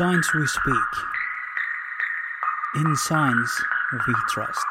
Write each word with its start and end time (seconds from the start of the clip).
Science 0.00 0.32
We 0.32 0.46
Speak. 0.46 0.74
In 2.76 2.96
science 2.96 3.62
we 3.92 4.14
trust. 4.30 4.64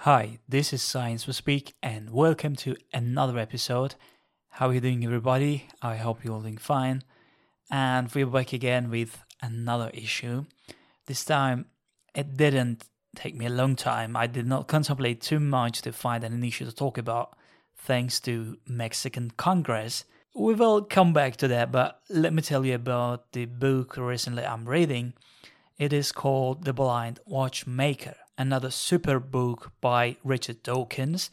Hi, 0.00 0.38
this 0.46 0.74
is 0.74 0.82
Science 0.82 1.26
We 1.26 1.32
Speak, 1.32 1.72
and 1.82 2.10
welcome 2.10 2.54
to 2.56 2.76
another 2.92 3.38
episode. 3.38 3.94
How 4.50 4.68
are 4.68 4.74
you 4.74 4.80
doing, 4.82 5.02
everybody? 5.02 5.68
I 5.80 5.96
hope 5.96 6.22
you're 6.22 6.34
all 6.34 6.42
doing 6.42 6.58
fine. 6.58 7.04
And 7.70 8.14
we're 8.14 8.26
back 8.26 8.52
again 8.52 8.90
with 8.90 9.18
another 9.40 9.90
issue. 9.94 10.44
This 11.06 11.24
time, 11.24 11.68
it 12.14 12.36
didn't 12.36 12.84
take 13.16 13.34
me 13.34 13.46
a 13.46 13.48
long 13.48 13.76
time. 13.76 14.14
I 14.14 14.26
did 14.26 14.46
not 14.46 14.68
contemplate 14.68 15.22
too 15.22 15.40
much 15.40 15.80
to 15.80 15.92
find 15.92 16.22
an 16.22 16.44
issue 16.44 16.66
to 16.66 16.72
talk 16.72 16.98
about, 16.98 17.34
thanks 17.76 18.20
to 18.20 18.58
Mexican 18.66 19.32
Congress. 19.36 20.04
We 20.34 20.54
will 20.54 20.82
come 20.82 21.12
back 21.12 21.36
to 21.36 21.48
that, 21.48 21.70
but 21.70 22.00
let 22.08 22.32
me 22.32 22.42
tell 22.42 22.64
you 22.64 22.74
about 22.74 23.32
the 23.32 23.44
book 23.44 23.96
recently 23.96 24.44
I'm 24.44 24.68
reading. 24.68 25.12
It 25.78 25.92
is 25.92 26.12
called 26.12 26.64
The 26.64 26.72
Blind 26.72 27.20
Watchmaker 27.26 28.14
another 28.38 28.70
super 28.70 29.20
book 29.20 29.72
by 29.80 30.16
Richard 30.24 30.62
Dawkins. 30.62 31.30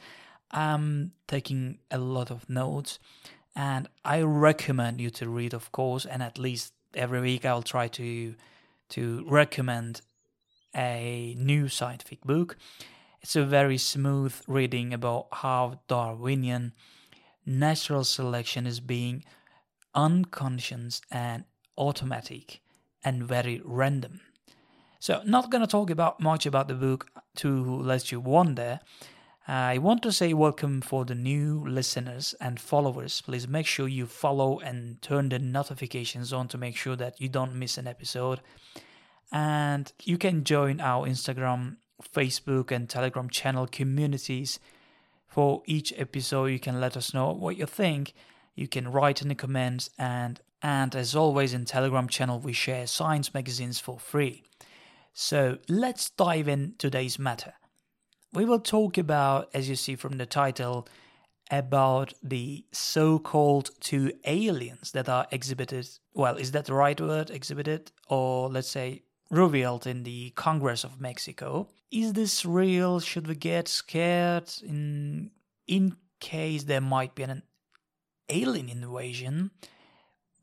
I'm 0.51 1.13
taking 1.27 1.79
a 1.91 1.97
lot 1.97 2.31
of 2.31 2.49
notes 2.49 2.99
and 3.55 3.87
I 4.03 4.21
recommend 4.21 4.99
you 4.99 5.09
to 5.11 5.29
read 5.29 5.53
of 5.53 5.71
course 5.71 6.05
and 6.05 6.21
at 6.23 6.37
least 6.37 6.73
every 6.93 7.21
week 7.21 7.45
I'll 7.45 7.63
try 7.63 7.87
to 7.87 8.35
to 8.89 9.25
recommend 9.27 10.01
a 10.75 11.35
new 11.37 11.67
scientific 11.67 12.21
book. 12.21 12.57
It's 13.21 13.35
a 13.35 13.43
very 13.43 13.77
smooth 13.77 14.33
reading 14.47 14.93
about 14.93 15.27
how 15.31 15.81
Darwinian 15.87 16.73
natural 17.45 18.03
selection 18.05 18.65
is 18.65 18.79
being 18.79 19.23
unconscious 19.93 21.01
and 21.11 21.43
automatic 21.77 22.61
and 23.03 23.23
very 23.23 23.61
random. 23.65 24.21
So, 24.99 25.21
not 25.25 25.49
going 25.49 25.61
to 25.61 25.67
talk 25.67 25.89
about 25.89 26.19
much 26.19 26.45
about 26.45 26.67
the 26.69 26.73
book 26.73 27.07
to 27.37 27.81
let 27.81 28.11
you 28.11 28.19
wonder. 28.19 28.79
I 29.47 29.79
want 29.79 30.03
to 30.03 30.11
say 30.11 30.33
welcome 30.33 30.79
for 30.81 31.05
the 31.05 31.15
new 31.15 31.65
listeners 31.67 32.35
and 32.39 32.59
followers. 32.59 33.21
Please 33.21 33.47
make 33.47 33.65
sure 33.65 33.87
you 33.87 34.05
follow 34.05 34.59
and 34.59 35.01
turn 35.01 35.29
the 35.29 35.39
notifications 35.39 36.31
on 36.31 36.47
to 36.49 36.57
make 36.57 36.77
sure 36.77 36.95
that 36.95 37.19
you 37.19 37.29
don't 37.29 37.55
miss 37.55 37.77
an 37.77 37.87
episode. 37.87 38.41
And 39.31 39.91
you 40.03 40.17
can 40.17 40.43
join 40.43 40.79
our 40.79 41.07
Instagram, 41.07 41.77
Facebook, 42.03 42.71
and 42.71 42.89
Telegram 42.89 43.29
channel 43.29 43.67
communities. 43.67 44.59
For 45.27 45.61
each 45.65 45.93
episode, 45.97 46.47
you 46.47 46.59
can 46.59 46.79
let 46.79 46.97
us 46.97 47.13
know 47.13 47.31
what 47.31 47.57
you 47.57 47.65
think. 47.65 48.13
You 48.55 48.67
can 48.67 48.91
write 48.91 49.21
in 49.21 49.27
the 49.27 49.35
comments 49.35 49.89
and 49.97 50.39
and 50.61 50.93
as 50.95 51.15
always 51.15 51.53
in 51.53 51.63
Telegram 51.63 52.09
channel 52.09 52.39
we 52.39 52.51
share 52.51 52.85
science 52.85 53.33
magazines 53.33 53.79
for 53.79 53.97
free. 53.97 54.43
So 55.13 55.57
let's 55.67 56.09
dive 56.09 56.47
in 56.47 56.75
today's 56.77 57.17
matter. 57.17 57.53
We 58.33 58.45
will 58.45 58.59
talk 58.59 58.97
about, 58.97 59.49
as 59.53 59.69
you 59.69 59.75
see 59.75 59.95
from 59.95 60.17
the 60.17 60.25
title, 60.25 60.87
about 61.49 62.13
the 62.21 62.65
so 62.71 63.17
called 63.17 63.71
two 63.79 64.11
aliens 64.25 64.91
that 64.91 65.09
are 65.09 65.27
exhibited. 65.31 65.89
Well, 66.13 66.35
is 66.35 66.51
that 66.51 66.65
the 66.65 66.73
right 66.73 66.99
word? 66.99 67.31
Exhibited? 67.31 67.91
Or 68.07 68.49
let's 68.49 68.67
say 68.69 69.03
revealed 69.29 69.85
in 69.85 70.03
the 70.03 70.31
Congress 70.31 70.83
of 70.83 70.99
Mexico. 70.99 71.67
Is 71.91 72.13
this 72.13 72.45
real? 72.45 72.99
Should 72.99 73.27
we 73.27 73.35
get 73.35 73.67
scared 73.67 74.51
in 74.63 75.31
in 75.67 75.95
case 76.19 76.63
there 76.63 76.81
might 76.81 77.15
be 77.15 77.23
an 77.23 77.43
alien 78.29 78.69
invasion? 78.69 79.51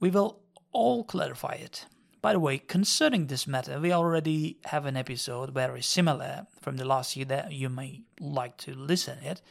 We 0.00 0.10
will 0.10 0.40
all 0.72 1.04
clarify 1.04 1.54
it. 1.54 1.86
By 2.22 2.32
the 2.32 2.40
way, 2.40 2.58
concerning 2.58 3.26
this 3.26 3.46
matter, 3.46 3.78
we 3.78 3.92
already 3.92 4.58
have 4.64 4.86
an 4.86 4.96
episode 4.96 5.54
very 5.54 5.82
similar 5.82 6.46
from 6.60 6.76
the 6.76 6.84
last 6.84 7.16
year 7.16 7.26
that 7.26 7.52
you 7.52 7.68
may 7.68 8.02
like 8.20 8.56
to 8.58 8.74
listen 8.74 9.18
it. 9.22 9.42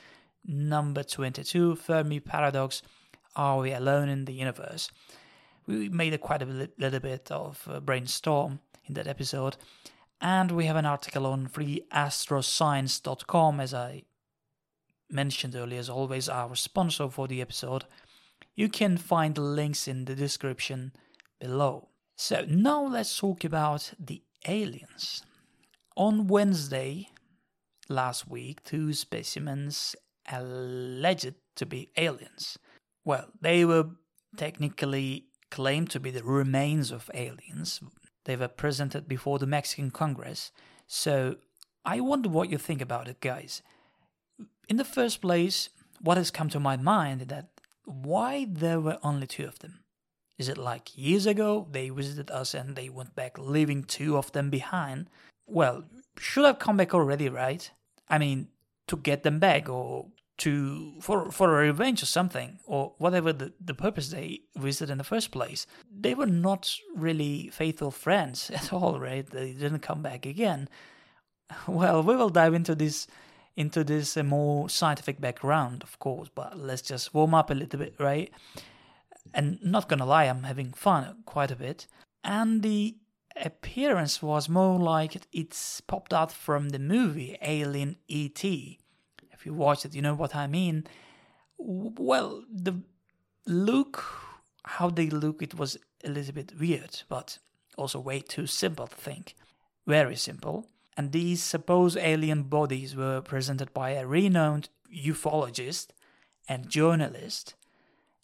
Number 0.45 1.01
22, 1.03 1.75
Fermi 1.75 2.19
Paradox, 2.19 2.81
Are 3.35 3.59
We 3.59 3.71
Alone 3.71 4.09
in 4.09 4.25
the 4.25 4.33
Universe? 4.33 4.91
We 5.67 5.89
made 5.89 6.13
a 6.13 6.17
quite 6.17 6.41
a 6.41 6.69
little 6.77 6.99
bit 6.99 7.31
of 7.31 7.67
a 7.71 7.79
brainstorm 7.79 8.59
in 8.87 8.95
that 8.95 9.07
episode. 9.07 9.55
And 10.21 10.51
we 10.51 10.65
have 10.65 10.75
an 10.75 10.85
article 10.85 11.25
on 11.25 11.47
freeastroscience.com, 11.47 13.59
as 13.59 13.73
I 13.73 14.03
mentioned 15.09 15.55
earlier, 15.55 15.79
as 15.79 15.89
always, 15.89 16.29
our 16.29 16.55
sponsor 16.55 17.09
for 17.09 17.27
the 17.27 17.41
episode. 17.41 17.85
You 18.55 18.69
can 18.69 18.97
find 18.97 19.33
the 19.35 19.41
links 19.41 19.87
in 19.87 20.05
the 20.05 20.15
description 20.15 20.93
below. 21.39 21.89
So 22.15 22.45
now 22.47 22.85
let's 22.85 23.17
talk 23.17 23.43
about 23.43 23.93
the 23.99 24.21
aliens. 24.47 25.23
On 25.97 26.27
Wednesday 26.27 27.09
last 27.89 28.29
week, 28.29 28.63
two 28.63 28.93
specimens 28.93 29.95
alleged 30.31 31.33
to 31.55 31.65
be 31.65 31.89
aliens. 31.97 32.59
Well, 33.03 33.31
they 33.41 33.65
were 33.65 33.89
technically 34.37 35.25
claimed 35.51 35.89
to 35.91 35.99
be 35.99 36.11
the 36.11 36.23
remains 36.23 36.91
of 36.91 37.11
aliens. 37.13 37.81
They 38.25 38.35
were 38.35 38.45
uh, 38.45 38.49
presented 38.49 39.07
before 39.07 39.39
the 39.39 39.47
Mexican 39.47 39.91
Congress. 39.91 40.51
So 40.87 41.37
I 41.85 41.99
wonder 41.99 42.29
what 42.29 42.49
you 42.49 42.57
think 42.57 42.81
about 42.81 43.07
it, 43.07 43.21
guys. 43.21 43.61
In 44.67 44.77
the 44.77 44.83
first 44.83 45.21
place, 45.21 45.69
what 46.01 46.17
has 46.17 46.31
come 46.31 46.49
to 46.49 46.59
my 46.59 46.75
mind 46.75 47.21
that 47.21 47.49
why 47.85 48.47
there 48.49 48.79
were 48.79 48.97
only 49.03 49.27
two 49.27 49.45
of 49.45 49.59
them? 49.59 49.83
Is 50.37 50.49
it 50.49 50.57
like 50.57 50.97
years 50.97 51.25
ago 51.25 51.67
they 51.71 51.89
visited 51.89 52.29
us 52.29 52.53
and 52.53 52.75
they 52.75 52.89
went 52.89 53.15
back, 53.15 53.37
leaving 53.37 53.83
two 53.83 54.17
of 54.17 54.31
them 54.33 54.49
behind? 54.49 55.09
Well, 55.47 55.85
should 56.17 56.45
have 56.45 56.59
come 56.59 56.77
back 56.77 56.93
already, 56.93 57.29
right? 57.29 57.69
I 58.09 58.17
mean, 58.17 58.49
to 58.87 58.97
get 58.97 59.23
them 59.23 59.39
back 59.39 59.69
or 59.69 60.07
to 60.37 60.95
for 60.99 61.31
for 61.31 61.61
a 61.61 61.67
revenge 61.67 62.03
or 62.03 62.07
something 62.07 62.59
or 62.65 62.93
whatever 62.97 63.31
the, 63.31 63.53
the 63.63 63.73
purpose 63.73 64.09
they 64.09 64.41
visited 64.55 64.91
in 64.91 64.97
the 64.97 65.03
first 65.03 65.31
place. 65.31 65.65
They 65.97 66.13
were 66.13 66.25
not 66.25 66.75
really 66.95 67.49
faithful 67.49 67.91
friends 67.91 68.49
at 68.53 68.73
all, 68.73 68.99
right? 68.99 69.25
They 69.25 69.53
didn't 69.53 69.79
come 69.79 70.01
back 70.01 70.25
again. 70.25 70.69
Well, 71.67 72.01
we 72.01 72.15
will 72.15 72.31
dive 72.31 72.55
into 72.55 72.73
this 72.73 73.05
into 73.55 73.83
this 73.83 74.17
uh, 74.17 74.23
more 74.23 74.67
scientific 74.67 75.21
background, 75.21 75.83
of 75.83 75.97
course, 75.99 76.27
but 76.33 76.57
let's 76.57 76.81
just 76.81 77.13
warm 77.13 77.33
up 77.33 77.49
a 77.49 77.53
little 77.53 77.79
bit, 77.79 77.95
right? 77.99 78.31
And 79.33 79.59
not 79.63 79.87
gonna 79.87 80.05
lie, 80.05 80.25
I'm 80.25 80.43
having 80.43 80.73
fun 80.73 81.23
quite 81.25 81.51
a 81.51 81.55
bit. 81.55 81.87
And 82.23 82.63
the 82.63 82.97
appearance 83.35 84.21
was 84.21 84.49
more 84.49 84.79
like 84.79 85.17
it's 85.31 85.81
popped 85.81 86.13
out 86.13 86.31
from 86.31 86.69
the 86.69 86.79
movie 86.79 87.37
Alien 87.41 87.97
E.T. 88.07 88.79
If 89.31 89.45
you 89.45 89.53
watch 89.53 89.85
it, 89.85 89.93
you 89.93 90.01
know 90.01 90.15
what 90.15 90.35
I 90.35 90.47
mean. 90.47 90.85
Well, 91.57 92.43
the 92.51 92.81
look, 93.45 94.03
how 94.77 94.89
they 94.89 95.09
look, 95.09 95.41
it 95.41 95.55
was 95.55 95.77
a 96.03 96.09
little 96.09 96.33
bit 96.33 96.53
weird, 96.59 97.03
but 97.09 97.37
also 97.77 97.99
way 97.99 98.19
too 98.19 98.47
simple 98.47 98.87
to 98.87 98.95
think. 98.95 99.35
Very 99.85 100.15
simple. 100.15 100.67
And 100.97 101.11
these 101.11 101.43
supposed 101.43 101.97
alien 101.97 102.43
bodies 102.43 102.95
were 102.95 103.21
presented 103.21 103.73
by 103.73 103.91
a 103.91 104.05
renowned 104.07 104.69
ufologist 104.93 105.87
and 106.47 106.69
journalist 106.69 107.55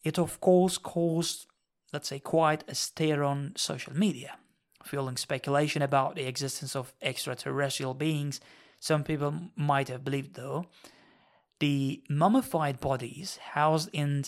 it 0.03 0.17
of 0.17 0.39
course 0.41 0.77
caused, 0.77 1.47
let's 1.93 2.09
say, 2.09 2.19
quite 2.19 2.63
a 2.67 2.75
stir 2.75 3.23
on 3.23 3.53
social 3.55 3.93
media, 3.93 4.37
fueling 4.83 5.17
speculation 5.17 5.81
about 5.81 6.15
the 6.15 6.27
existence 6.27 6.75
of 6.75 6.93
extraterrestrial 7.01 7.93
beings. 7.93 8.39
Some 8.79 9.03
people 9.03 9.33
might 9.55 9.89
have 9.89 10.03
believed, 10.03 10.35
though. 10.35 10.65
The 11.59 12.01
mummified 12.09 12.79
bodies 12.79 13.37
housed 13.51 13.89
in 13.93 14.25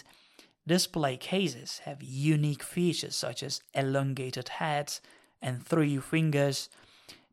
display 0.68 1.18
cases 1.18 1.82
have 1.86 2.02
unique 2.02 2.64
features 2.64 3.16
such 3.16 3.44
as 3.44 3.62
elongated 3.74 4.50
heads 4.50 5.02
and 5.42 5.66
three 5.66 5.98
fingers. 5.98 6.70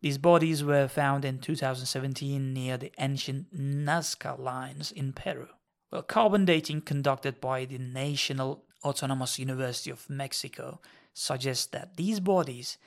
These 0.00 0.18
bodies 0.18 0.64
were 0.64 0.88
found 0.88 1.24
in 1.24 1.38
2017 1.38 2.52
near 2.52 2.76
the 2.76 2.92
ancient 2.98 3.54
Nazca 3.54 4.38
lines 4.38 4.90
in 4.90 5.12
Peru. 5.12 5.48
Well, 5.90 6.02
carbon 6.02 6.44
dating 6.44 6.82
conducted 6.82 7.40
by 7.40 7.64
the 7.64 7.78
National 7.78 8.64
Autonomous 8.84 9.38
University 9.38 9.90
of 9.90 10.08
Mexico 10.08 10.80
suggests 11.12 11.66
that 11.66 11.96
these 11.96 12.20
bodies 12.20 12.78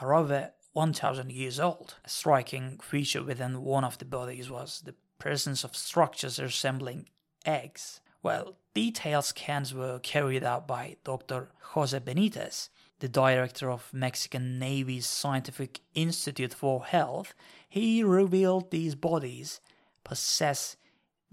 are 0.00 0.14
over 0.14 0.52
1000 0.72 1.30
years 1.30 1.60
old. 1.60 1.96
A 2.04 2.08
striking 2.08 2.78
feature 2.82 3.22
within 3.22 3.62
one 3.62 3.84
of 3.84 3.98
the 3.98 4.04
bodies 4.04 4.50
was 4.50 4.82
the 4.84 4.94
presence 5.18 5.64
of 5.64 5.76
structures 5.76 6.40
resembling 6.40 7.08
eggs. 7.44 8.00
Well, 8.22 8.56
detailed 8.72 9.24
scans 9.24 9.74
were 9.74 9.98
carried 9.98 10.44
out 10.44 10.68
by 10.68 10.96
Dr. 11.02 11.50
Jose 11.72 11.98
Benitez, 11.98 12.68
the 13.00 13.08
director 13.08 13.68
of 13.70 13.92
Mexican 13.92 14.60
Navy's 14.60 15.06
Scientific 15.06 15.80
Institute 15.94 16.54
for 16.54 16.84
Health. 16.84 17.34
He 17.68 18.04
revealed 18.04 18.70
these 18.70 18.94
bodies 18.94 19.60
possess 20.04 20.76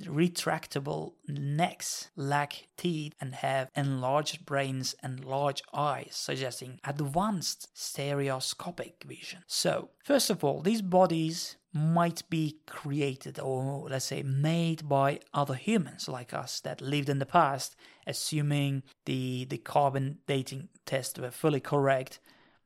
retractable 0.04 1.14
necks, 1.28 2.10
lack 2.16 2.68
teeth, 2.78 3.14
and 3.20 3.36
have 3.36 3.70
enlarged 3.76 4.46
brains 4.46 4.96
and 5.02 5.24
large 5.24 5.62
eyes, 5.74 6.12
suggesting 6.12 6.80
advanced 6.84 7.68
stereoscopic 7.74 9.04
vision. 9.06 9.44
So, 9.48 9.90
first 10.04 10.30
of 10.30 10.44
all, 10.44 10.62
these 10.62 10.82
bodies 10.82 11.58
might 11.74 12.28
be 12.30 12.58
created 12.66 13.40
or 13.40 13.88
let's 13.90 14.06
say 14.06 14.24
made 14.24 14.90
by 14.90 15.20
other 15.34 15.54
humans 15.54 16.10
like 16.10 16.34
us 16.34 16.60
that 16.62 16.82
lived 16.82 17.10
in 17.10 17.20
the 17.20 17.26
past 17.28 17.76
assuming 18.08 18.82
the 19.06 19.46
the 19.46 19.58
carbon 19.60 20.18
dating 20.26 20.68
tests 20.88 21.20
were 21.20 21.30
fully 21.30 21.60
correct 21.60 22.20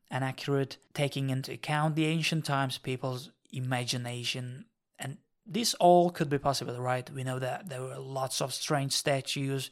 and 0.09 0.23
accurate 0.23 0.77
taking 0.93 1.29
into 1.29 1.51
account 1.51 1.95
the 1.95 2.05
ancient 2.05 2.45
times 2.45 2.77
people's 2.77 3.29
imagination 3.51 4.65
this 5.45 5.73
all 5.75 6.09
could 6.09 6.29
be 6.29 6.37
possible, 6.37 6.79
right? 6.79 7.09
We 7.09 7.23
know 7.23 7.39
that 7.39 7.69
there 7.69 7.81
were 7.81 7.97
lots 7.97 8.41
of 8.41 8.53
strange 8.53 8.93
statues 8.93 9.69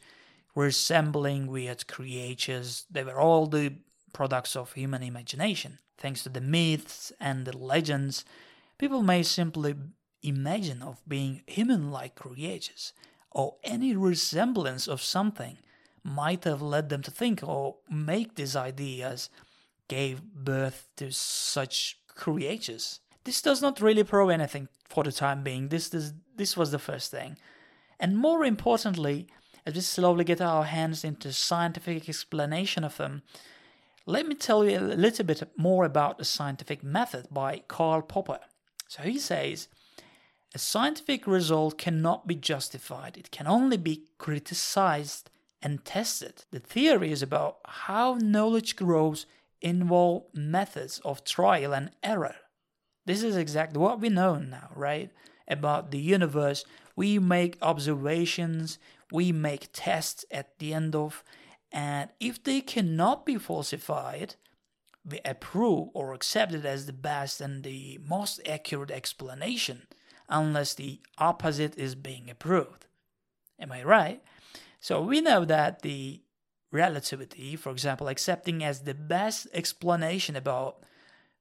resembling 0.54 1.46
weird 1.46 1.86
creatures. 1.86 2.84
They 2.90 3.04
were 3.04 3.18
all 3.18 3.46
the 3.46 3.76
products 4.12 4.54
of 4.54 4.72
human 4.72 5.02
imagination. 5.02 5.78
Thanks 5.96 6.22
to 6.24 6.28
the 6.28 6.40
myths 6.40 7.12
and 7.20 7.46
the 7.46 7.56
legends, 7.56 8.24
people 8.76 9.02
may 9.02 9.22
simply 9.22 9.74
imagine 10.22 10.82
of 10.82 11.00
being 11.08 11.42
human-like 11.46 12.14
creatures, 12.14 12.92
or 13.30 13.56
any 13.64 13.96
resemblance 13.96 14.86
of 14.86 15.00
something 15.00 15.56
might 16.04 16.44
have 16.44 16.60
led 16.60 16.88
them 16.90 17.02
to 17.02 17.10
think 17.10 17.42
or 17.42 17.76
make 17.88 18.34
these 18.34 18.54
ideas 18.54 19.30
gave 19.88 20.22
birth 20.22 20.88
to 20.96 21.10
such 21.12 21.98
creatures. 22.08 23.00
This 23.24 23.42
does 23.42 23.62
not 23.62 23.80
really 23.80 24.04
prove 24.04 24.30
anything 24.30 24.68
for 24.88 25.04
the 25.04 25.12
time 25.12 25.42
being. 25.42 25.68
This, 25.68 25.88
this, 25.88 26.12
this 26.36 26.56
was 26.56 26.70
the 26.70 26.78
first 26.78 27.10
thing. 27.10 27.36
And 28.00 28.16
more 28.16 28.44
importantly, 28.44 29.28
as 29.64 29.74
we 29.74 29.80
slowly 29.80 30.24
get 30.24 30.40
our 30.40 30.64
hands 30.64 31.04
into 31.04 31.32
scientific 31.32 32.08
explanation 32.08 32.84
of 32.84 32.96
them, 32.96 33.22
let 34.06 34.26
me 34.26 34.34
tell 34.34 34.64
you 34.64 34.78
a 34.78 34.80
little 34.80 35.24
bit 35.24 35.42
more 35.56 35.84
about 35.84 36.18
the 36.18 36.24
scientific 36.24 36.82
method 36.82 37.28
by 37.30 37.62
Karl 37.68 38.02
Popper. 38.02 38.40
So 38.88 39.02
he 39.02 39.18
says, 39.18 39.68
a 40.54 40.58
scientific 40.58 41.26
result 41.26 41.78
cannot 41.78 42.26
be 42.26 42.34
justified, 42.34 43.16
it 43.16 43.30
can 43.30 43.46
only 43.46 43.76
be 43.76 44.04
criticized 44.18 45.30
and 45.62 45.84
tested. 45.84 46.44
The 46.50 46.58
theory 46.58 47.12
is 47.12 47.22
about 47.22 47.58
how 47.64 48.18
knowledge 48.20 48.74
grows 48.74 49.26
involve 49.60 50.24
methods 50.34 50.98
of 51.04 51.24
trial 51.24 51.72
and 51.72 51.92
error. 52.02 52.34
This 53.04 53.22
is 53.22 53.36
exactly 53.36 53.78
what 53.78 54.00
we 54.00 54.08
know 54.08 54.36
now, 54.36 54.70
right? 54.74 55.10
About 55.48 55.90
the 55.90 55.98
universe. 55.98 56.64
We 56.94 57.18
make 57.18 57.58
observations, 57.62 58.78
we 59.10 59.32
make 59.32 59.68
tests 59.72 60.24
at 60.30 60.58
the 60.58 60.72
end 60.74 60.94
of, 60.94 61.24
and 61.72 62.10
if 62.20 62.42
they 62.42 62.60
cannot 62.60 63.24
be 63.24 63.38
falsified, 63.38 64.36
we 65.08 65.20
approve 65.24 65.88
or 65.94 66.12
accept 66.12 66.52
it 66.52 66.64
as 66.64 66.86
the 66.86 66.92
best 66.92 67.40
and 67.40 67.64
the 67.64 67.98
most 68.06 68.40
accurate 68.46 68.90
explanation, 68.90 69.86
unless 70.28 70.74
the 70.74 71.00
opposite 71.18 71.76
is 71.76 71.94
being 71.94 72.30
approved. 72.30 72.86
Am 73.58 73.72
I 73.72 73.82
right? 73.82 74.22
So 74.80 75.00
we 75.02 75.20
know 75.20 75.44
that 75.44 75.82
the 75.82 76.22
relativity, 76.70 77.56
for 77.56 77.70
example, 77.70 78.08
accepting 78.08 78.62
as 78.62 78.80
the 78.80 78.94
best 78.94 79.46
explanation 79.52 80.36
about, 80.36 80.84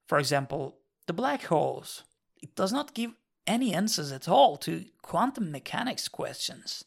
for 0.07 0.17
example, 0.17 0.77
the 1.11 1.21
black 1.21 1.43
holes. 1.43 2.05
It 2.41 2.55
does 2.55 2.71
not 2.71 2.93
give 2.93 3.11
any 3.45 3.73
answers 3.73 4.13
at 4.13 4.29
all 4.29 4.55
to 4.59 4.85
quantum 5.01 5.51
mechanics 5.51 6.07
questions. 6.07 6.85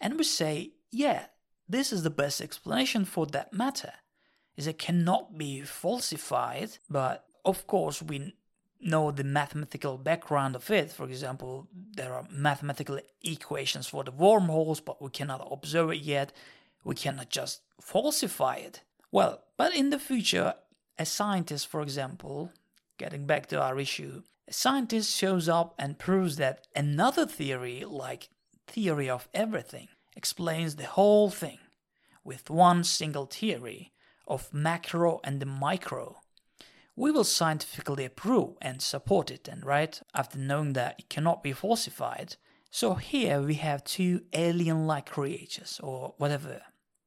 And 0.00 0.18
we 0.18 0.24
say, 0.24 0.72
yeah, 0.90 1.26
this 1.68 1.92
is 1.92 2.02
the 2.02 2.10
best 2.10 2.40
explanation 2.40 3.04
for 3.04 3.24
that 3.26 3.52
matter, 3.52 3.92
is 4.56 4.66
it 4.66 4.80
cannot 4.80 5.38
be 5.38 5.60
falsified, 5.60 6.70
but 6.90 7.24
of 7.44 7.68
course 7.68 8.02
we 8.02 8.34
know 8.80 9.12
the 9.12 9.22
mathematical 9.22 9.96
background 9.96 10.56
of 10.56 10.68
it. 10.68 10.90
For 10.90 11.04
example, 11.04 11.68
there 11.72 12.12
are 12.12 12.26
mathematical 12.32 12.98
equations 13.22 13.86
for 13.86 14.02
the 14.02 14.10
wormholes, 14.10 14.80
but 14.80 15.00
we 15.00 15.10
cannot 15.10 15.46
observe 15.52 15.92
it 15.92 16.02
yet. 16.02 16.32
We 16.82 16.96
cannot 16.96 17.30
just 17.30 17.60
falsify 17.80 18.56
it. 18.56 18.80
Well, 19.12 19.44
but 19.56 19.76
in 19.76 19.90
the 19.90 20.00
future, 20.00 20.54
a 20.98 21.06
scientist, 21.06 21.68
for 21.68 21.80
example, 21.80 22.50
getting 23.02 23.26
back 23.26 23.46
to 23.46 23.60
our 23.60 23.80
issue, 23.80 24.22
a 24.46 24.52
scientist 24.52 25.12
shows 25.12 25.48
up 25.48 25.74
and 25.76 25.98
proves 25.98 26.36
that 26.36 26.68
another 26.76 27.26
theory, 27.26 27.84
like 27.84 28.28
theory 28.68 29.10
of 29.10 29.28
everything, 29.34 29.88
explains 30.14 30.76
the 30.76 30.86
whole 30.86 31.28
thing 31.28 31.58
with 32.22 32.48
one 32.48 32.84
single 32.84 33.26
theory 33.26 33.92
of 34.28 34.54
macro 34.54 35.18
and 35.24 35.40
the 35.40 35.46
micro. 35.46 36.20
We 36.94 37.10
will 37.10 37.24
scientifically 37.24 38.04
approve 38.04 38.54
and 38.62 38.80
support 38.80 39.32
it, 39.32 39.48
and 39.48 39.66
right 39.66 40.00
after 40.14 40.38
knowing 40.38 40.74
that 40.74 40.94
it 41.00 41.08
cannot 41.08 41.42
be 41.42 41.52
falsified. 41.52 42.36
So 42.70 42.94
here 42.94 43.42
we 43.42 43.54
have 43.54 43.82
two 43.82 44.20
alien 44.32 44.86
like 44.86 45.10
creatures, 45.10 45.80
or 45.82 46.14
whatever, 46.18 46.62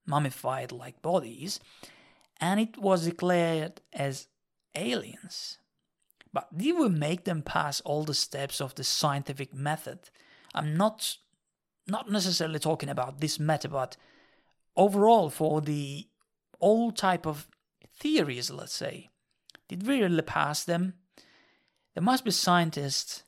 mummified 0.05 0.73
like 0.73 1.01
bodies, 1.01 1.61
and 2.41 2.59
it 2.59 2.77
was 2.77 3.05
declared 3.05 3.79
as 3.93 4.27
aliens. 4.75 5.59
But 6.35 6.57
did 6.57 6.77
we 6.77 6.89
make 6.89 7.23
them 7.23 7.41
pass 7.41 7.79
all 7.79 8.03
the 8.03 8.13
steps 8.13 8.59
of 8.59 8.75
the 8.75 8.83
scientific 8.83 9.53
method? 9.53 9.99
I'm 10.53 10.75
not 10.75 11.15
not 11.87 12.11
necessarily 12.11 12.59
talking 12.59 12.89
about 12.89 13.21
this 13.21 13.39
method, 13.39 13.71
but 13.71 13.95
overall 14.75 15.29
for 15.29 15.61
the 15.61 16.09
all 16.59 16.91
type 16.91 17.25
of 17.25 17.47
theories, 17.97 18.51
let's 18.51 18.73
say. 18.73 19.11
Did 19.69 19.87
we 19.87 20.01
really 20.01 20.21
pass 20.23 20.65
them? 20.65 20.95
There 21.93 22.03
must 22.03 22.25
be 22.25 22.31
scientists 22.31 23.23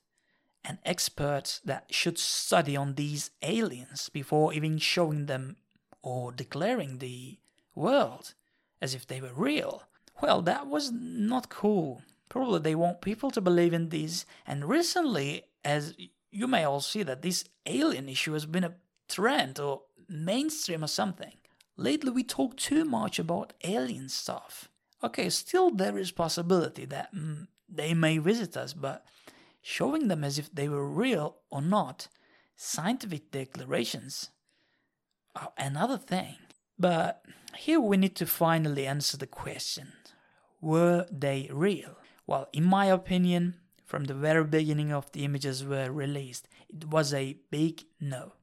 and 0.66 0.78
experts 0.84 1.62
that 1.64 1.86
should 1.90 2.20
study 2.20 2.76
on 2.76 2.96
these 2.96 3.32
aliens 3.42 4.10
before 4.10 4.52
even 4.52 4.80
showing 4.80 5.28
them 5.28 5.56
or 6.02 6.34
declaring 6.34 6.98
the 6.98 7.38
world 7.74 8.34
as 8.82 8.94
if 8.94 9.08
they 9.08 9.22
were 9.22 9.34
real. 9.34 9.84
Well, 10.22 10.42
that 10.42 10.68
was 10.68 10.92
not 10.92 11.48
cool. 11.48 12.02
Probably 12.30 12.60
they 12.60 12.76
want 12.76 13.02
people 13.02 13.32
to 13.32 13.42
believe 13.42 13.74
in 13.74 13.90
these. 13.90 14.26
And 14.46 14.66
recently, 14.66 15.44
as 15.64 15.96
you 16.32 16.48
may 16.48 16.64
all 16.64 16.82
see, 16.82 17.04
that 17.04 17.22
this 17.22 17.46
alien 17.66 18.10
issue 18.10 18.34
has 18.34 18.46
been 18.46 18.64
a 18.64 18.76
trend 19.08 19.60
or 19.60 19.84
mainstream 20.10 20.84
or 20.84 20.88
something. 20.88 21.34
Lately, 21.78 22.12
we 22.12 22.24
talk 22.24 22.58
too 22.58 22.86
much 22.86 23.20
about 23.20 23.54
alien 23.64 24.10
stuff. 24.10 24.70
Okay, 25.04 25.30
still 25.30 25.70
there 25.70 25.98
is 25.98 26.12
possibility 26.12 26.86
that 26.86 27.14
mm, 27.14 27.48
they 27.70 27.94
may 27.94 28.18
visit 28.18 28.58
us, 28.58 28.74
but 28.74 29.06
showing 29.62 30.08
them 30.08 30.24
as 30.24 30.40
if 30.40 30.54
they 30.54 30.68
were 30.68 30.88
real 30.88 31.38
or 31.52 31.62
not, 31.62 32.08
scientific 32.56 33.32
declarations 33.32 34.32
are 35.36 35.52
another 35.58 35.98
thing. 35.98 36.36
But 36.80 37.24
here 37.56 37.80
we 37.80 37.98
need 37.98 38.16
to 38.16 38.26
finally 38.26 38.88
answer 38.88 39.18
the 39.18 39.28
question 39.28 39.94
were 40.60 41.06
they 41.12 41.50
real? 41.52 41.98
Well, 42.28 42.50
in 42.52 42.66
my 42.66 42.88
opinion, 42.88 43.56
from 43.86 44.04
the 44.04 44.14
very 44.14 44.44
beginning 44.44 44.92
of 44.92 45.10
the 45.14 45.24
images 45.24 45.64
were 45.64 45.90
released, 45.90 46.50
it 46.68 46.86
was 46.86 47.14
a 47.14 47.38
big 47.50 47.86
no. 48.02 48.34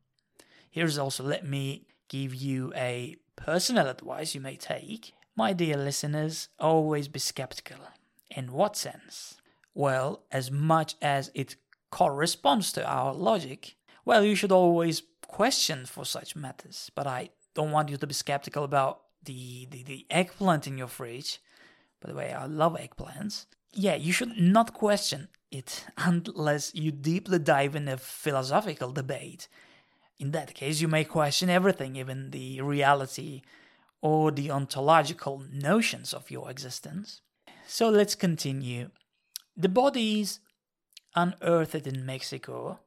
Here's 0.70 0.96
also 0.96 1.22
let 1.22 1.46
me 1.46 1.86
give 2.08 2.34
you 2.34 2.72
a 2.74 3.16
personal 3.36 3.86
advice 3.88 4.34
you 4.34 4.40
may 4.40 4.56
take. 4.56 5.12
My 5.36 5.52
dear 5.52 5.76
listeners, 5.76 6.48
always 6.58 7.08
be 7.08 7.18
skeptical. 7.18 7.76
In 8.30 8.52
what 8.52 8.74
sense? 8.74 9.36
Well, 9.74 10.22
as 10.32 10.50
much 10.50 10.94
as 11.02 11.30
it 11.34 11.56
corresponds 11.90 12.72
to 12.72 12.86
our 12.86 13.12
logic, 13.12 13.76
well, 14.06 14.24
you 14.24 14.34
should 14.34 14.52
always 14.52 15.02
question 15.26 15.84
for 15.84 16.06
such 16.06 16.34
matters. 16.34 16.90
But 16.94 17.06
I 17.06 17.30
don't 17.54 17.70
want 17.70 17.90
you 17.90 17.98
to 17.98 18.06
be 18.06 18.14
skeptical 18.14 18.64
about 18.64 19.02
the, 19.22 19.66
the, 19.70 19.82
the 19.82 20.06
eggplant 20.10 20.66
in 20.66 20.78
your 20.78 20.88
fridge. 20.88 21.40
By 22.00 22.10
the 22.10 22.16
way, 22.16 22.32
I 22.32 22.46
love 22.46 22.76
eggplants 22.76 23.46
yeah, 23.76 23.94
you 23.94 24.12
should 24.12 24.38
not 24.38 24.74
question 24.74 25.28
it 25.50 25.84
unless 25.98 26.74
you 26.74 26.90
deeply 26.90 27.38
dive 27.38 27.74
in 27.74 27.88
a 27.88 27.96
philosophical 27.96 28.92
debate. 28.92 29.48
In 30.18 30.30
that 30.30 30.54
case, 30.54 30.80
you 30.80 30.88
may 30.88 31.04
question 31.04 31.50
everything, 31.50 31.96
even 31.96 32.30
the 32.30 32.60
reality 32.60 33.42
or 34.00 34.30
the 34.30 34.50
ontological 34.50 35.42
notions 35.52 36.12
of 36.12 36.30
your 36.30 36.50
existence. 36.50 37.20
So 37.66 37.88
let's 37.88 38.14
continue. 38.14 38.90
The 39.56 39.68
bodies 39.68 40.40
unearthed 41.16 41.86
in 41.86 42.04
Mexico, 42.04 42.80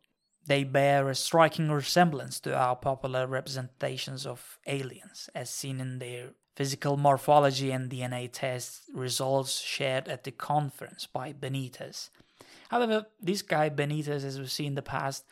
they 0.45 0.63
bear 0.63 1.09
a 1.09 1.15
striking 1.15 1.71
resemblance 1.71 2.39
to 2.41 2.55
our 2.55 2.75
popular 2.75 3.27
representations 3.27 4.25
of 4.25 4.59
aliens, 4.65 5.29
as 5.35 5.49
seen 5.49 5.81
in 5.81 5.99
their 5.99 6.29
physical 6.57 6.97
morphology 6.97 7.69
and 7.69 7.87
DNA 7.87 8.27
test 8.31 8.81
results 8.91 9.59
shared 9.61 10.07
at 10.07 10.23
the 10.23 10.31
conference 10.31 11.05
by 11.05 11.31
Benitez. 11.31 12.09
However, 12.69 13.05
this 13.21 13.43
guy 13.43 13.69
Benitez, 13.69 14.23
as 14.23 14.39
we 14.39 14.47
see 14.47 14.65
in 14.65 14.73
the 14.73 14.81
past, 14.81 15.23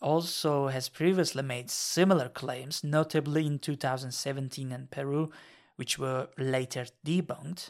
also 0.00 0.68
has 0.68 0.88
previously 0.88 1.42
made 1.42 1.70
similar 1.70 2.30
claims, 2.30 2.82
notably 2.82 3.46
in 3.46 3.58
2017 3.58 4.72
in 4.72 4.86
Peru, 4.86 5.30
which 5.76 5.98
were 5.98 6.28
later 6.38 6.86
debunked. 7.04 7.68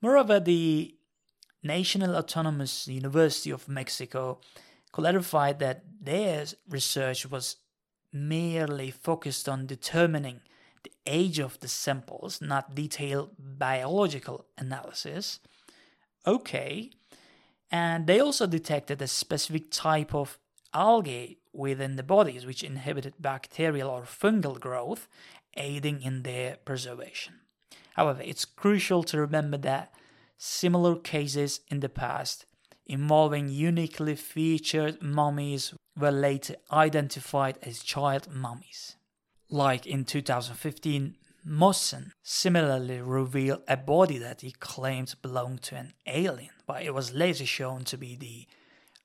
Moreover, 0.00 0.40
the 0.40 0.96
National 1.62 2.16
Autonomous 2.16 2.88
University 2.88 3.52
of 3.52 3.68
Mexico 3.68 4.40
clarified 4.90 5.60
that 5.60 5.84
their 6.00 6.46
research 6.68 7.30
was 7.30 7.58
merely 8.12 8.90
focused 8.90 9.48
on 9.48 9.66
determining 9.66 10.40
the 10.84 10.92
age 11.06 11.38
of 11.38 11.58
the 11.60 11.68
samples, 11.68 12.40
not 12.40 12.74
detailed 12.74 13.30
biological 13.38 14.46
analysis. 14.58 15.40
Okay. 16.26 16.90
And 17.70 18.06
they 18.06 18.20
also 18.20 18.46
detected 18.46 19.00
a 19.00 19.06
specific 19.06 19.70
type 19.70 20.14
of 20.14 20.38
algae 20.74 21.38
within 21.52 21.96
the 21.96 22.02
bodies 22.02 22.46
which 22.46 22.62
inhibited 22.62 23.14
bacterial 23.18 23.90
or 23.90 24.02
fungal 24.02 24.58
growth, 24.58 25.08
aiding 25.56 26.02
in 26.02 26.22
their 26.22 26.56
preservation. 26.64 27.34
However, 27.94 28.22
it's 28.24 28.44
crucial 28.44 29.02
to 29.04 29.20
remember 29.20 29.58
that 29.58 29.92
similar 30.38 30.96
cases 30.96 31.60
in 31.68 31.80
the 31.80 31.88
past 31.88 32.46
involving 32.86 33.48
uniquely 33.48 34.16
featured 34.16 35.02
mummies 35.02 35.74
were 35.96 36.10
later 36.10 36.56
identified 36.70 37.58
as 37.62 37.82
child 37.82 38.28
mummies. 38.32 38.96
Like 39.52 39.86
in 39.86 40.06
2015, 40.06 41.14
Maussan 41.46 42.12
similarly 42.22 43.02
revealed 43.02 43.60
a 43.68 43.76
body 43.76 44.16
that 44.16 44.40
he 44.40 44.52
claimed 44.52 45.14
belonged 45.20 45.60
to 45.64 45.76
an 45.76 45.92
alien, 46.06 46.54
but 46.66 46.82
it 46.82 46.94
was 46.94 47.12
later 47.12 47.44
shown 47.44 47.84
to 47.84 47.98
be 47.98 48.16
the 48.16 48.46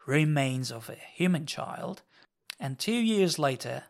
remains 0.06 0.72
of 0.72 0.89
a 0.89 0.96
human 0.96 1.48
child. 1.48 2.01
And 2.62 2.80
two 2.80 2.94
years 2.94 3.38
later, 3.38 3.84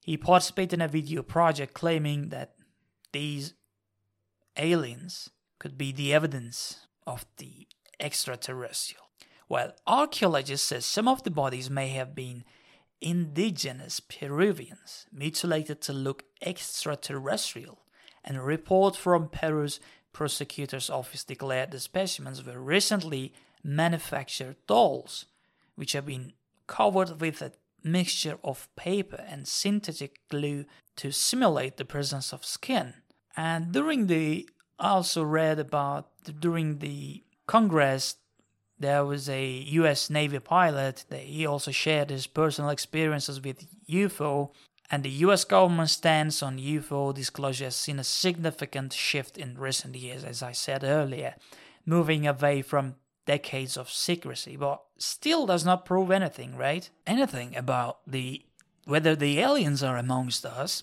he 0.00 0.16
participated 0.16 0.72
in 0.72 0.80
a 0.80 0.88
video 0.88 1.22
project 1.22 1.74
claiming 1.74 2.30
that 2.30 2.54
these 3.12 3.52
aliens 4.56 5.28
could 5.58 5.76
be 5.76 5.92
the 5.92 6.14
evidence 6.14 6.86
of 7.06 7.26
the 7.36 7.66
extraterrestrial. 8.00 9.04
Well, 9.50 9.74
archaeologists 9.86 10.68
say 10.68 10.80
some 10.80 11.08
of 11.08 11.24
the 11.24 11.30
bodies 11.30 11.68
may 11.68 11.88
have 11.88 12.14
been 12.14 12.44
indigenous 13.04 14.00
Peruvians, 14.00 15.06
mutilated 15.12 15.82
to 15.82 15.92
look 15.92 16.24
extraterrestrial, 16.40 17.82
and 18.24 18.38
a 18.38 18.40
report 18.40 18.96
from 18.96 19.28
Peru's 19.28 19.78
prosecutor's 20.14 20.88
office 20.88 21.22
declared 21.22 21.70
the 21.70 21.80
specimens 21.80 22.42
were 22.42 22.58
recently 22.58 23.34
manufactured 23.62 24.56
dolls, 24.66 25.26
which 25.74 25.92
have 25.92 26.06
been 26.06 26.32
covered 26.66 27.20
with 27.20 27.42
a 27.42 27.52
mixture 27.82 28.38
of 28.42 28.74
paper 28.74 29.22
and 29.28 29.46
synthetic 29.46 30.20
glue 30.30 30.64
to 30.96 31.12
simulate 31.12 31.76
the 31.76 31.84
presence 31.84 32.32
of 32.32 32.46
skin. 32.46 32.94
And 33.36 33.72
during 33.72 34.06
the, 34.06 34.48
I 34.78 34.88
also 34.88 35.22
read 35.22 35.58
about 35.58 36.08
during 36.40 36.78
the 36.78 37.22
Congress, 37.46 38.16
there 38.78 39.04
was 39.04 39.28
a 39.28 39.46
US 39.80 40.10
Navy 40.10 40.38
pilot 40.38 41.04
that 41.08 41.20
he 41.20 41.46
also 41.46 41.70
shared 41.70 42.10
his 42.10 42.26
personal 42.26 42.70
experiences 42.70 43.40
with 43.40 43.66
UFO 43.88 44.50
and 44.90 45.02
the 45.02 45.10
US 45.10 45.44
government 45.44 45.90
stance 45.90 46.42
on 46.42 46.58
UFO 46.58 47.14
disclosure 47.14 47.64
has 47.64 47.76
seen 47.76 47.98
a 47.98 48.04
significant 48.04 48.92
shift 48.92 49.38
in 49.38 49.58
recent 49.58 49.94
years 49.96 50.24
as 50.24 50.42
I 50.42 50.52
said 50.52 50.84
earlier 50.84 51.34
moving 51.86 52.26
away 52.26 52.62
from 52.62 52.96
decades 53.26 53.76
of 53.76 53.90
secrecy 53.90 54.56
but 54.56 54.82
still 54.98 55.46
does 55.46 55.64
not 55.64 55.84
prove 55.84 56.10
anything 56.10 56.56
right? 56.56 56.90
Anything 57.06 57.56
about 57.56 57.98
the 58.06 58.44
whether 58.86 59.16
the 59.16 59.38
aliens 59.38 59.82
are 59.82 59.96
amongst 59.96 60.44
us. 60.44 60.82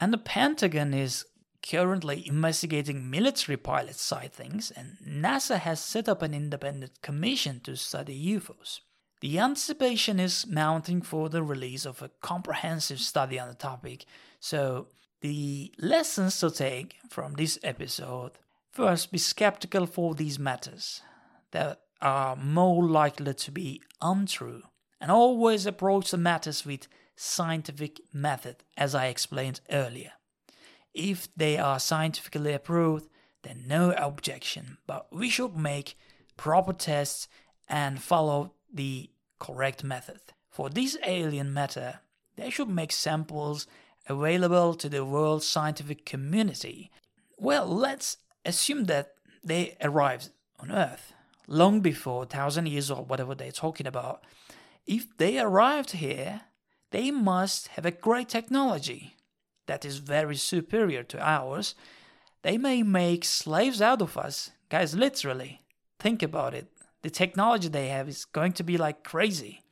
And 0.00 0.12
the 0.12 0.18
Pentagon 0.18 0.92
is 0.92 1.24
currently 1.70 2.26
investigating 2.26 3.10
military 3.10 3.56
pilot 3.56 3.96
sightings, 3.96 4.70
and 4.70 4.98
NASA 5.06 5.58
has 5.58 5.80
set 5.80 6.08
up 6.08 6.22
an 6.22 6.34
independent 6.34 7.02
commission 7.02 7.60
to 7.60 7.76
study 7.76 8.34
UFOs. 8.34 8.80
The 9.20 9.38
anticipation 9.38 10.20
is 10.20 10.46
mounting 10.46 11.02
for 11.02 11.28
the 11.28 11.42
release 11.42 11.86
of 11.86 12.02
a 12.02 12.10
comprehensive 12.20 13.00
study 13.00 13.38
on 13.38 13.48
the 13.48 13.54
topic, 13.54 14.04
so 14.40 14.88
the 15.20 15.72
lessons 15.78 16.38
to 16.40 16.50
take 16.50 16.96
from 17.08 17.34
this 17.34 17.58
episode 17.62 18.32
first, 18.76 19.10
be 19.10 19.18
skeptical 19.18 19.86
for 19.86 20.14
these 20.14 20.38
matters 20.38 21.00
that 21.52 21.80
are 22.02 22.36
more 22.36 22.84
likely 22.84 23.32
to 23.32 23.50
be 23.50 23.80
untrue, 24.02 24.62
and 25.00 25.10
always 25.10 25.64
approach 25.64 26.10
the 26.10 26.18
matters 26.18 26.66
with 26.66 26.86
scientific 27.16 27.98
method, 28.12 28.56
as 28.76 28.94
I 28.94 29.06
explained 29.06 29.62
earlier. 29.70 30.12
If 30.96 31.28
they 31.36 31.58
are 31.58 31.78
scientifically 31.78 32.54
approved, 32.54 33.10
then 33.42 33.64
no 33.66 33.90
objection, 33.90 34.78
but 34.86 35.12
we 35.12 35.28
should 35.28 35.54
make 35.54 35.98
proper 36.38 36.72
tests 36.72 37.28
and 37.68 38.02
follow 38.02 38.54
the 38.72 39.10
correct 39.38 39.84
method. 39.84 40.20
For 40.48 40.70
this 40.70 40.96
alien 41.04 41.52
matter, 41.52 42.00
they 42.36 42.48
should 42.48 42.70
make 42.70 42.92
samples 42.92 43.66
available 44.08 44.72
to 44.72 44.88
the 44.88 45.04
world 45.04 45.42
scientific 45.42 46.06
community. 46.06 46.90
Well, 47.36 47.66
let's 47.66 48.16
assume 48.46 48.84
that 48.84 49.16
they 49.44 49.76
arrived 49.82 50.30
on 50.58 50.72
Earth 50.72 51.12
long 51.46 51.80
before 51.80 52.20
1000 52.20 52.68
years 52.68 52.90
or 52.90 53.04
whatever 53.04 53.34
they're 53.34 53.52
talking 53.52 53.86
about. 53.86 54.24
If 54.86 55.14
they 55.18 55.38
arrived 55.38 55.90
here, 55.90 56.40
they 56.90 57.10
must 57.10 57.68
have 57.68 57.84
a 57.84 57.90
great 57.90 58.30
technology 58.30 59.15
that 59.66 59.84
is 59.84 59.98
very 59.98 60.36
superior 60.36 61.02
to 61.04 61.20
ours, 61.20 61.74
they 62.42 62.58
may 62.58 62.82
make 62.82 63.24
slaves 63.24 63.82
out 63.82 64.02
of 64.02 64.16
us. 64.16 64.50
Guys, 64.68 64.94
literally. 64.94 65.62
Think 65.98 66.22
about 66.22 66.54
it. 66.54 66.68
The 67.02 67.10
technology 67.10 67.68
they 67.68 67.88
have 67.88 68.08
is 68.08 68.24
going 68.24 68.52
to 68.52 68.64
be 68.64 68.76
like 68.76 69.02
crazy. 69.02 69.62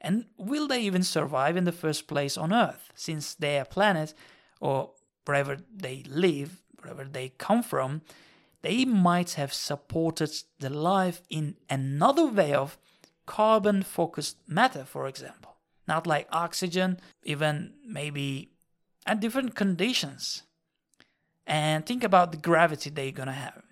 And 0.00 0.26
will 0.36 0.66
they 0.66 0.80
even 0.82 1.02
survive 1.02 1.56
in 1.56 1.64
the 1.64 1.72
first 1.72 2.06
place 2.06 2.36
on 2.36 2.52
Earth, 2.52 2.90
since 2.94 3.34
their 3.34 3.64
planet, 3.64 4.14
or 4.60 4.90
wherever 5.24 5.58
they 5.74 6.04
live, 6.08 6.62
wherever 6.80 7.04
they 7.04 7.30
come 7.38 7.62
from, 7.62 8.02
they 8.62 8.84
might 8.84 9.32
have 9.32 9.52
supported 9.52 10.30
the 10.58 10.70
life 10.70 11.22
in 11.28 11.56
another 11.68 12.26
way 12.26 12.52
of 12.52 12.78
carbon 13.26 13.82
focused 13.82 14.36
matter, 14.46 14.84
for 14.84 15.06
example. 15.06 15.56
Not 15.86 16.06
like 16.06 16.28
oxygen, 16.30 17.00
even 17.24 17.74
maybe 17.84 18.51
at 19.06 19.20
different 19.20 19.54
conditions. 19.54 20.42
And 21.46 21.84
think 21.84 22.04
about 22.04 22.30
the 22.30 22.38
gravity 22.38 22.90
they're 22.90 23.10
gonna 23.12 23.32
have. 23.32 23.62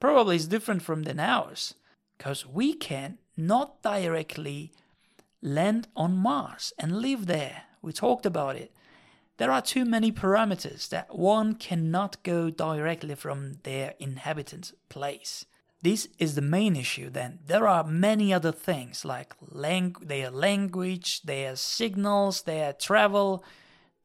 Probably 0.00 0.36
is 0.36 0.48
different 0.48 0.82
from 0.82 1.04
than 1.04 1.20
ours. 1.20 1.74
Because 2.16 2.46
we 2.46 2.74
can 2.74 3.18
not 3.36 3.82
directly 3.82 4.72
land 5.40 5.88
on 5.94 6.16
Mars 6.16 6.72
and 6.78 7.00
live 7.00 7.26
there. 7.26 7.62
We 7.80 7.92
talked 7.92 8.26
about 8.26 8.56
it. 8.56 8.72
There 9.36 9.52
are 9.52 9.62
too 9.62 9.84
many 9.84 10.10
parameters 10.10 10.88
that 10.88 11.16
one 11.16 11.54
cannot 11.54 12.20
go 12.24 12.50
directly 12.50 13.14
from 13.14 13.58
their 13.62 13.94
inhabitant 14.00 14.72
place. 14.88 15.46
This 15.80 16.08
is 16.18 16.34
the 16.34 16.42
main 16.42 16.74
issue 16.74 17.08
then. 17.08 17.38
There 17.46 17.68
are 17.68 17.84
many 17.84 18.34
other 18.34 18.50
things 18.50 19.04
like 19.04 19.34
their 19.40 20.30
language, 20.30 21.22
their 21.22 21.54
signals, 21.54 22.42
their 22.42 22.72
travel, 22.72 23.44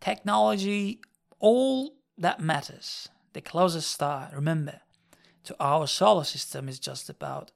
technology, 0.03 0.99
all 1.39 1.93
that 2.17 2.39
matters. 2.41 3.07
The 3.31 3.41
closest 3.41 3.89
star, 3.89 4.29
remember, 4.33 4.81
to 5.45 5.55
our 5.59 5.87
solar 5.87 6.25
system 6.25 6.67
is 6.67 6.79
just 6.79 7.09
about 7.09 7.51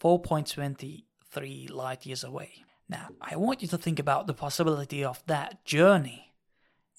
4.23 0.00 1.70
light 1.70 2.06
years 2.06 2.22
away. 2.22 2.64
Now, 2.88 3.08
I 3.20 3.36
want 3.36 3.60
you 3.60 3.68
to 3.68 3.78
think 3.78 3.98
about 3.98 4.26
the 4.26 4.34
possibility 4.34 5.02
of 5.02 5.22
that 5.26 5.64
journey, 5.64 6.32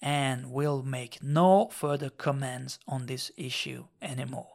and 0.02 0.52
we'll 0.52 0.84
make 0.84 1.24
no 1.24 1.70
further 1.72 2.10
comments 2.10 2.78
on 2.88 3.06
this 3.06 3.32
issue 3.38 3.86
anymore. 4.02 4.50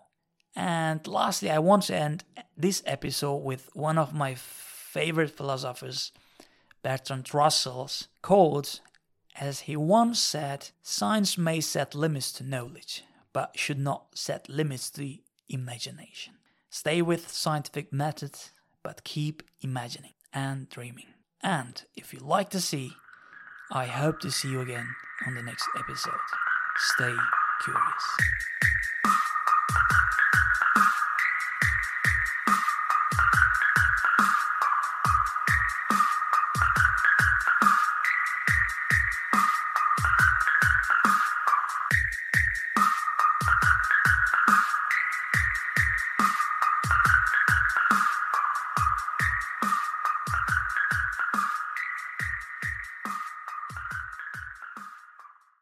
And 0.55 1.07
lastly, 1.07 1.50
I 1.50 1.61
want 1.61 1.85
to 1.85 1.97
end 1.97 2.25
this 2.57 2.83
episode 2.85 3.37
with 3.37 3.71
one 3.73 3.97
of 3.97 4.12
my 4.12 4.35
favorite 4.35 5.31
philosophers, 5.31 6.12
Bertrand 6.83 7.33
Russell's 7.33 8.09
quotes 8.23 8.81
as 9.39 9.61
he 9.61 9.77
once 9.77 10.21
said, 10.21 10.71
science 10.83 11.39
may 11.39 11.61
set 11.61 11.95
limits 11.95 12.33
to 12.33 12.45
knowledge, 12.45 13.05
but 13.33 13.59
should 13.59 13.79
not 13.79 14.07
set 14.15 14.49
limits 14.49 14.91
to 14.91 15.17
imagination. 15.49 16.35
Stay 16.69 17.03
with 17.03 17.31
scientific 17.31 17.93
methods, 17.93 18.53
but 18.83 19.05
keep 19.05 19.43
imagining 19.61 20.15
and 20.33 20.69
dreaming. 20.69 21.07
And 21.43 21.83
if 21.97 22.13
you 22.13 22.21
like 22.21 22.51
to 22.51 22.61
see, 22.61 22.93
I 23.73 23.87
hope 23.87 24.21
to 24.21 24.31
see 24.31 24.51
you 24.51 24.61
again 24.61 24.87
on 25.27 25.35
the 25.35 25.43
next 25.43 25.69
episode. 25.79 26.13
Stay 26.77 27.15
curious. 27.63 28.05